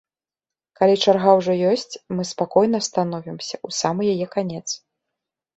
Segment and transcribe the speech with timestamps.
[0.79, 4.65] Калі чарга ўжо ёсць, мы спакойна становімся ў самы яе канец.